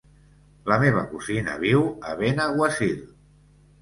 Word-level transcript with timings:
La 0.71 0.77
meva 0.83 1.03
cosina 1.11 1.53
viu 1.65 1.85
a 2.13 2.17
Benaguasil. 2.23 2.97